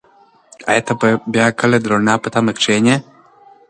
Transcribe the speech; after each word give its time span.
ایا 0.69 0.81
ته 0.87 0.93
به 0.99 1.07
بیا 1.33 1.47
کله 1.59 1.77
د 1.79 1.85
رڼا 1.91 2.15
په 2.23 2.27
تمه 2.33 2.51
کښېنې؟ 2.59 2.95